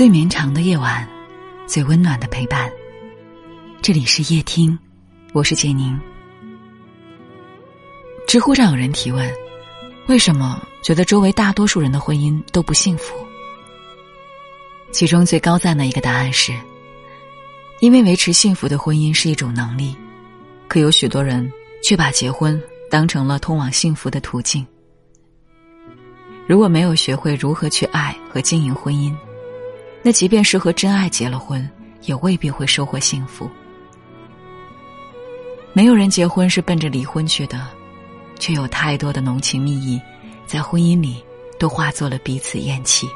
[0.00, 1.06] 最绵长的夜晚，
[1.66, 2.72] 最温暖的陪伴。
[3.82, 4.78] 这里是夜听，
[5.34, 6.00] 我是建宁。
[8.26, 9.30] 知乎上有人提问：
[10.08, 13.14] 为什么觉得周围大多数人的婚姻都不幸福？
[14.90, 16.58] 其中最高赞的一个答案是：
[17.80, 19.94] 因为维持幸福的婚姻是一种能力，
[20.66, 21.52] 可有许多人
[21.84, 22.58] 却把结婚
[22.90, 24.66] 当成了通往幸福的途径。
[26.46, 29.14] 如果没有学会如何去爱和经营婚姻，
[30.02, 31.68] 那即便是和真爱结了婚，
[32.02, 33.50] 也未必会收获幸福。
[35.72, 37.66] 没有人结婚是奔着离婚去的，
[38.38, 40.00] 却有太多的浓情蜜意，
[40.46, 41.22] 在婚姻里
[41.58, 43.08] 都化作了彼此厌弃。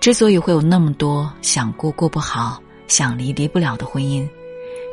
[0.00, 4.28] 之所以会有那么多想过过不好、想离离不了的婚姻，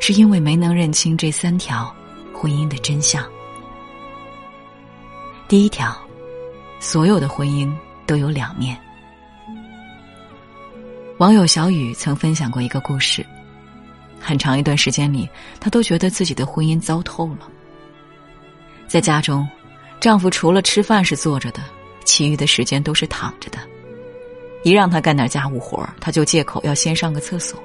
[0.00, 1.94] 是因为没能认清这三条
[2.32, 3.22] 婚姻的真相。
[5.48, 5.94] 第一条，
[6.80, 7.70] 所有的婚姻
[8.06, 8.78] 都有两面。
[11.18, 13.24] 网友小雨曾分享过一个故事，
[14.18, 15.28] 很长一段时间里，
[15.60, 17.48] 她都觉得自己的婚姻糟透了。
[18.88, 19.46] 在家中，
[20.00, 21.60] 丈夫除了吃饭是坐着的，
[22.04, 23.58] 其余的时间都是躺着的。
[24.64, 27.60] 一让他干点家务活他就借口要先上个厕所。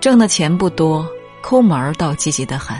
[0.00, 1.06] 挣的钱不多，
[1.42, 2.76] 抠门倒积极的很，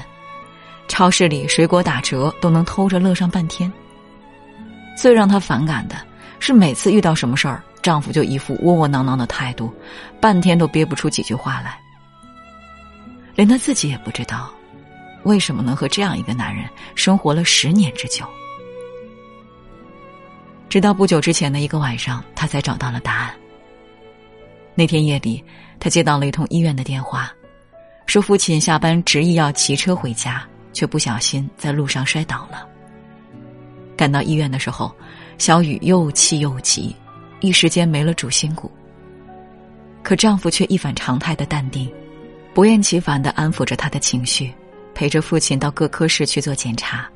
[0.88, 3.70] 超市里水果打折都能偷着乐上半天。
[4.96, 5.96] 最让她反感的
[6.38, 7.62] 是，每次遇到什么事儿。
[7.82, 9.72] 丈夫就一副窝窝囊囊的态度，
[10.20, 11.78] 半天都憋不出几句话来。
[13.34, 14.50] 连她自己也不知道，
[15.22, 18.24] 为什么能和这样一个男人生活了十年之久。
[20.68, 23.34] 直到不久之前的一个晚上，她才找到了答案。
[24.74, 25.42] 那天夜里，
[25.78, 27.32] 她接到了一通医院的电话，
[28.06, 32.66] 说父亲下班执意要骑车回家，却不小心在路上摔倒了。
[33.96, 34.94] 赶到医院的时候，
[35.38, 36.94] 小雨又气又急。
[37.40, 38.70] 一时间没了主心骨。
[40.02, 41.90] 可丈夫却一反常态的淡定，
[42.54, 44.52] 不厌其烦的安抚着她的情绪，
[44.94, 47.08] 陪着父亲到各科室去做检查。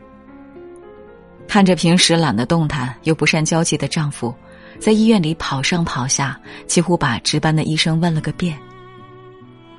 [1.46, 4.34] 看着平时懒得动弹又不善交际的丈夫，
[4.78, 8.58] 在医院里跑上跑下，几乎把值班的医生问了个遍。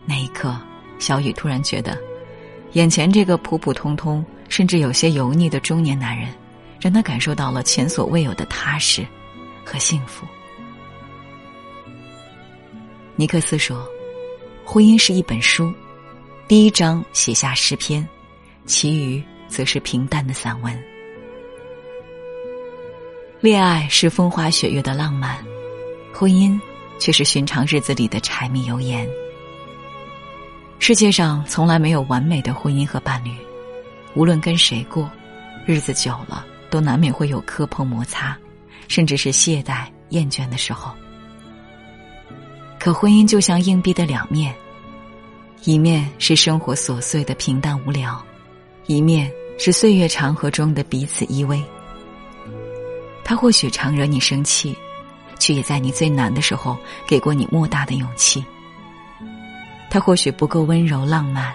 [0.06, 0.56] 那一刻，
[1.00, 1.97] 小雨突然觉得，
[2.73, 6.29] 眼前这个普普通通甚至有些油腻的中年男人，
[6.79, 9.06] 让她感受到了前所未有的踏实
[9.66, 10.26] 和幸福。
[13.16, 13.86] 尼克斯说
[14.64, 15.74] ：“婚姻是一本书，
[16.48, 18.08] 第一章写下诗篇，
[18.66, 20.84] 其余则是平淡的散文。
[23.40, 25.44] 恋爱是风花雪月的浪漫，
[26.14, 26.59] 婚姻
[27.00, 29.08] 却是寻常日子里的柴米油盐。
[30.78, 33.31] 世界上从来没有完美的婚姻和伴侣，
[34.14, 35.09] 无论跟谁过，
[35.66, 38.38] 日子久了都难免会有磕碰摩擦，
[38.88, 40.91] 甚至是懈怠厌倦的时候。”
[42.79, 44.53] 可婚姻就像硬币的两面，
[45.63, 48.24] 一面是生活琐碎的平淡无聊，
[48.85, 51.63] 一面是岁月长河中的彼此依偎。
[53.24, 54.78] 他或许常惹你生气，
[55.40, 58.45] 却也在你最难的时候给过你莫大的勇气。
[59.90, 61.51] 他或许不够温柔浪漫，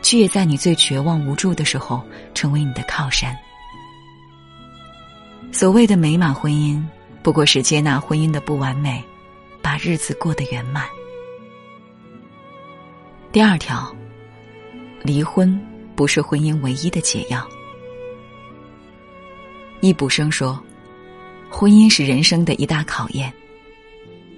[0.00, 2.00] 却也在你最绝望无助的时候
[2.34, 3.36] 成为你的靠山。
[5.52, 6.82] 所谓的美满婚姻，
[7.22, 9.02] 不过是接纳婚姻的不完美。
[9.62, 10.88] 把日子过得圆满。
[13.30, 13.94] 第二条，
[15.04, 15.56] 离婚
[15.94, 17.48] 不是婚姻唯一的解药。
[19.80, 20.60] 易卜生说
[21.48, 23.32] ：“婚姻是人生的一大考验。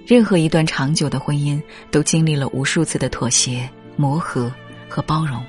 [0.05, 1.59] 任何一段长久的婚姻
[1.89, 4.53] 都经历了无数次的妥协、磨合
[4.87, 5.43] 和包容。”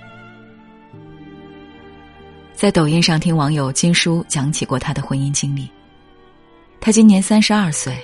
[2.57, 5.71] 在抖音上听网友金叔讲起过他的婚姻经历。
[6.81, 7.97] 他今年三十二岁。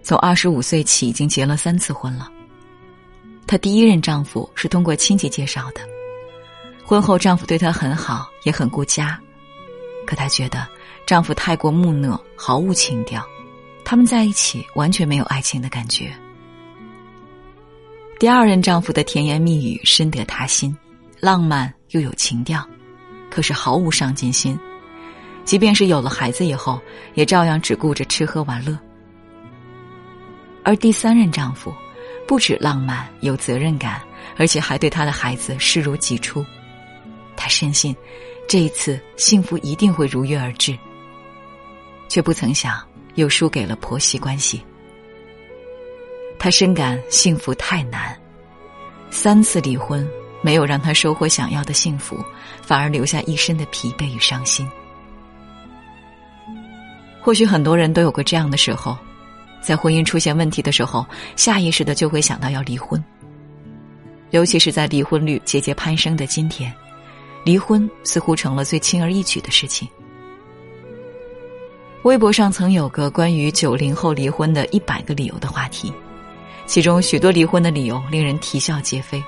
[0.00, 2.30] 从二十五岁起，已经结了三次婚了。
[3.46, 5.82] 她第一任丈夫是通过亲戚介绍的，
[6.82, 9.20] 婚后丈夫对她很好，也很顾家，
[10.06, 10.66] 可她觉得
[11.04, 13.22] 丈夫太过木讷，毫无情调，
[13.84, 16.10] 他们在一起完全没有爱情的感觉。
[18.18, 20.74] 第二任丈夫的甜言蜜语深得她心，
[21.20, 22.66] 浪漫又有情调，
[23.30, 24.58] 可是毫无上进心，
[25.44, 26.80] 即便是有了孩子以后，
[27.14, 28.78] 也照样只顾着吃喝玩乐。
[30.64, 31.72] 而第三任丈夫，
[32.26, 34.00] 不止浪漫有责任感，
[34.36, 36.44] 而且还对他的孩子视如己出。
[37.36, 37.96] 她深信，
[38.48, 40.76] 这一次幸福一定会如约而至。
[42.08, 42.82] 却不曾想，
[43.14, 44.62] 又输给了婆媳关系。
[46.38, 48.14] 她深感幸福太难，
[49.10, 50.06] 三次离婚
[50.48, 52.24] 没有让他收获想要的幸福，
[52.62, 54.66] 反而留下一身的疲惫与伤心。
[57.20, 58.96] 或许很多人都有过这样的时候。
[59.60, 61.06] 在婚姻出现问题的时候，
[61.36, 63.04] 下意识的就会想到要离婚。
[64.30, 66.72] 尤其是在离婚率节节攀升的今天，
[67.44, 69.86] 离婚似乎成了最轻而易举的事情。
[72.04, 75.92] 微博上曾有个关于九零后离婚的一百个理由的话题，
[76.64, 79.22] 其中许多离婚的理由令人啼笑皆非。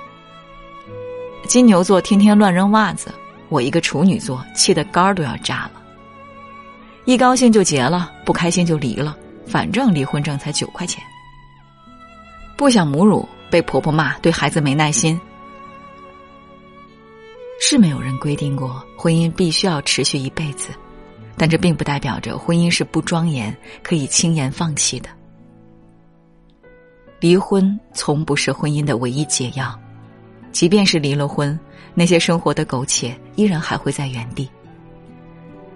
[1.50, 3.12] 金牛座天天乱扔袜子，
[3.48, 5.82] 我一个处女座气得肝儿都要炸了。
[7.06, 9.16] 一高兴就结了，不开心就离了，
[9.48, 11.02] 反正离婚证才九块钱。
[12.56, 15.20] 不想母乳，被婆婆骂，对孩子没耐心。
[17.60, 20.68] 是没有人规定过婚姻必须要持续一辈子。
[21.36, 25.08] 但这并不代表着婚姻是不庄严、可以轻言放弃的。
[27.18, 29.76] 离婚从不是婚姻的唯一解药，
[30.52, 31.58] 即便是离了婚，
[31.94, 34.48] 那些生活的苟且依然还会在原地。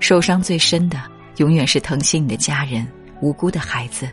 [0.00, 1.00] 受伤最深的，
[1.37, 2.87] 永远是疼惜你的家人、
[3.21, 4.09] 无辜的孩子，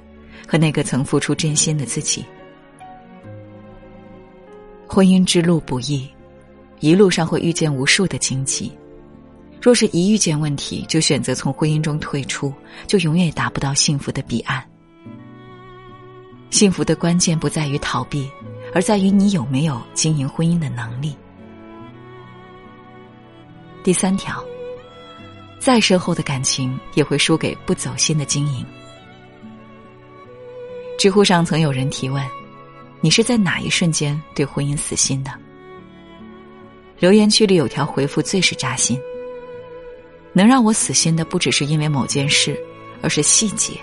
[0.47, 2.23] 和那个曾付出真心的自己。
[4.87, 6.09] 婚姻之路不易，
[6.79, 8.71] 一路上会遇见无数的荆棘。
[9.61, 12.53] 若是一遇见问题就选择从婚姻中退出，
[12.87, 14.63] 就永远达不到幸福的彼岸。
[16.49, 18.29] 幸福的关键不在于逃避，
[18.73, 21.15] 而在于你有没有经营婚姻的能力。
[23.83, 24.43] 第三条，
[25.59, 28.65] 再深厚的感情也会输给不走心的经营。
[30.97, 32.23] 知乎上曾有人提问
[33.01, 35.31] ：“你是在哪一瞬间对婚姻死心的？”
[36.99, 38.99] 留言区里有条回复最是扎心。
[40.33, 42.57] 能让我死心的不只是因为某件事，
[43.01, 43.73] 而是细节，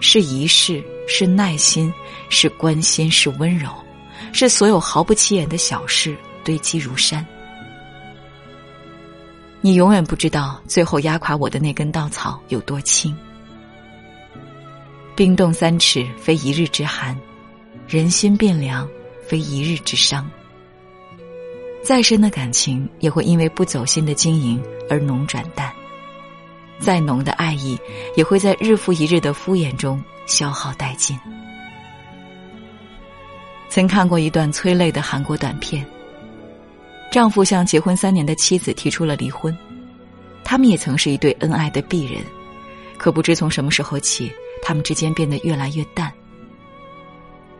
[0.00, 1.92] 是仪式，是耐心，
[2.28, 3.68] 是关心，是温柔，
[4.32, 7.26] 是所有毫不起眼的小事堆积如山。
[9.60, 13.16] 你永远不知道最后压垮我的那根稻草有多轻。
[15.16, 17.16] 冰冻三尺，非一日之寒；
[17.88, 18.88] 人心变凉，
[19.26, 20.30] 非一日之伤。
[21.82, 25.72] 再深的感情也会因为不走心的经营而浓转淡，
[26.78, 27.78] 再浓的爱意
[28.14, 31.18] 也会在日复一日的敷衍中消耗殆尽。
[33.76, 35.84] 曾看过一段催泪的韩国短片，
[37.12, 39.54] 丈夫向结婚三年的妻子提出了离婚，
[40.42, 42.22] 他们也曾是一对恩爱的璧人，
[42.96, 44.32] 可不知从什么时候起，
[44.62, 46.10] 他们之间变得越来越淡，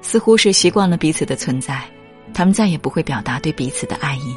[0.00, 1.84] 似乎是习惯了彼此的存在。
[2.32, 4.34] 他们再也不会表达对彼此的爱意。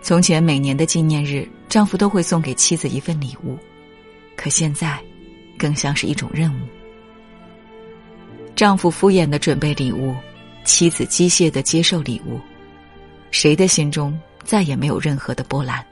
[0.00, 3.58] 从前每年的纪念日，丈夫都会送给妻子一份礼物，
[4.36, 5.00] 可现在，
[5.58, 6.58] 更像是一种任务。
[8.54, 10.14] 丈夫敷衍的准备礼物，
[10.68, 12.38] 妻子机械的接受礼物，
[13.30, 15.82] 谁的心中再也没有任何的波澜？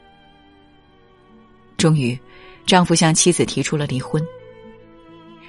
[1.78, 2.18] 终于，
[2.66, 4.22] 丈夫向妻子提出了离婚。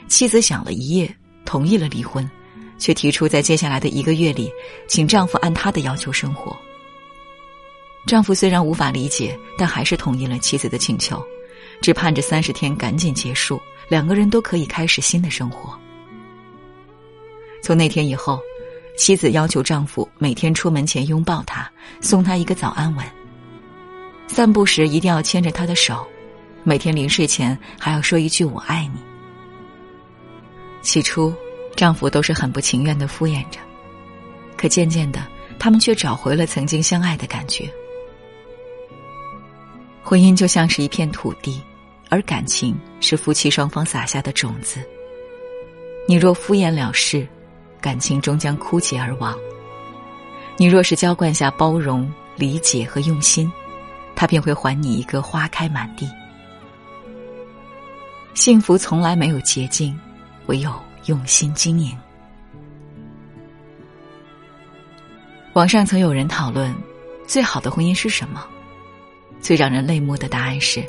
[0.08, 1.14] 妻子想了一夜，
[1.44, 2.28] 同意了离婚。
[2.80, 4.52] 却提出在接下来的一个月里，
[4.88, 6.56] 请丈夫按她的要求生活。
[8.06, 11.20] 丈夫虽然无法理解，但还是同意了妻子的请求，
[11.82, 13.60] 只盼着三十天赶紧结束，
[13.90, 15.76] 两个人都可以开始新的生活。
[17.64, 18.40] 从那天以后，
[18.98, 21.72] 妻子要求丈夫每天出门前拥抱她，
[22.02, 23.06] 送她一个早安吻；
[24.28, 26.06] 散步时一定要牵着她的手，
[26.64, 29.00] 每天临睡前还要说一句“我爱你”。
[30.84, 31.34] 起初。
[31.76, 33.60] 丈夫都是很不情愿的敷衍着，
[34.58, 35.24] 可渐渐的，
[35.60, 37.70] 他们却找回了曾经相爱的感觉。
[40.02, 41.62] 婚姻就像是一片土地，
[42.10, 44.80] 而感情是夫妻双方撒下的种子。
[46.08, 47.28] 你若敷衍了事，
[47.88, 49.34] 感情终将枯竭而亡；
[50.58, 53.50] 你若是浇灌下包容、理解和用心，
[54.14, 56.06] 他便会还你一个花开满地。
[58.34, 59.98] 幸福从来没有捷径，
[60.48, 60.70] 唯有。
[61.06, 61.98] 用心经营。
[65.54, 66.76] 网上曾有人讨论，
[67.26, 68.46] 最好的婚姻是什么？
[69.40, 70.84] 最让人泪目的答案是：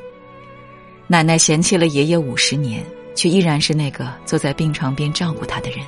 [1.07, 5.87] 奶奶嫌弃了爷爷五十年，却依然是那个坐在病床边照顾他的人。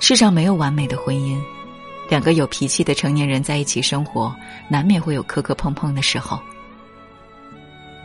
[0.00, 1.40] 世上没有完美的婚姻，
[2.08, 4.34] 两个有脾气的成年人在一起生活，
[4.68, 6.40] 难免会有磕磕碰碰的时候。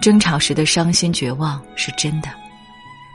[0.01, 2.29] 争吵时的伤心绝望是真的。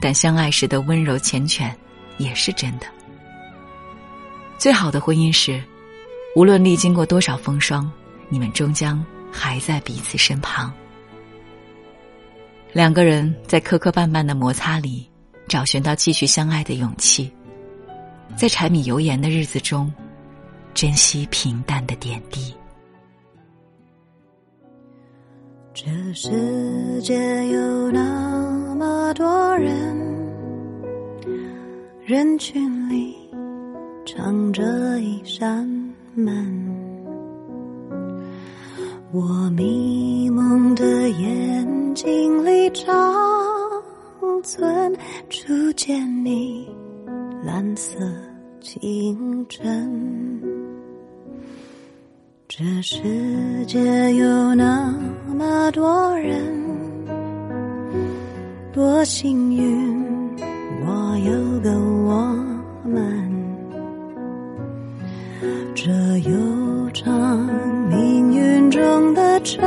[0.00, 1.72] 但相爱时的温柔缱绻，
[2.18, 2.86] 也是真的。
[4.56, 5.60] 最好的婚姻是，
[6.36, 7.90] 无论历经过多少风霜，
[8.28, 10.72] 你们终将还在彼此身旁。
[12.72, 15.10] 两个人在磕磕绊绊的摩擦里，
[15.48, 17.32] 找寻到继续相爱的勇气，
[18.36, 19.92] 在柴米油盐的日子中，
[20.74, 22.54] 珍惜平淡的点滴。
[25.74, 27.14] 这世界
[27.48, 29.96] 有那么多人，
[32.04, 33.16] 人群里
[34.06, 34.62] 藏着
[35.00, 35.66] 一扇
[36.14, 36.76] 门。
[39.10, 42.92] 我迷蒙的眼睛里长
[44.42, 44.96] 存
[45.30, 46.68] 初见你
[47.58, 47.98] 蓝色
[48.60, 50.40] 清晨。
[52.46, 53.02] 这世
[53.66, 54.94] 界有那
[55.26, 56.40] 么多人，
[58.72, 59.92] 多幸运，
[60.86, 61.72] 我有个
[62.04, 62.32] 我
[62.84, 63.28] 们，
[65.74, 65.90] 这
[66.30, 67.44] 悠长。
[67.88, 69.60] 命运中的晨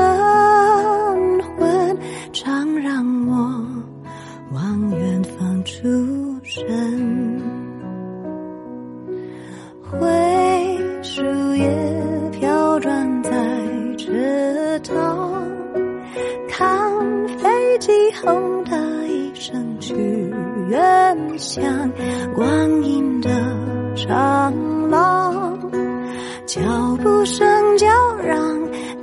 [27.12, 27.88] 无声叫。
[28.24, 28.38] 嚷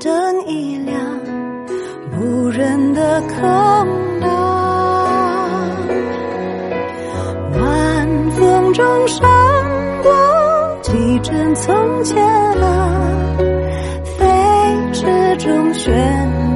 [0.00, 0.96] 灯一亮，
[2.18, 3.38] 无人的空
[4.20, 4.28] 荡，
[7.52, 9.28] 晚风中闪
[10.02, 12.24] 过几帧从前
[12.62, 13.36] 啊，
[14.16, 14.24] 飞
[14.92, 15.92] 驰中旋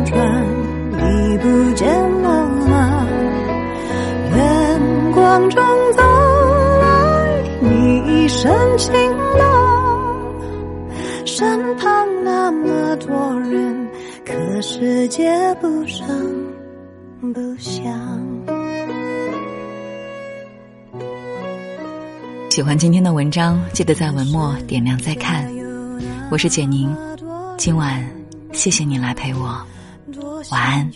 [0.07, 0.17] 转，
[0.97, 1.87] 已不见
[2.23, 3.07] 了吗？
[4.35, 4.81] 远
[5.13, 6.03] 光中走
[6.81, 8.93] 来，你一身晴
[9.37, 9.62] 朗，
[11.43, 12.07] 身旁。
[12.25, 13.89] 那么多人，
[14.25, 15.29] 可世界
[15.61, 16.07] 不声
[17.21, 17.83] 不响。
[22.51, 25.45] 喜欢今天的文章，记得在文末点亮再看。
[26.31, 26.95] 我是简宁，
[27.59, 28.01] 今晚
[28.53, 29.61] 谢谢你来陪我，
[30.53, 30.89] 晚安。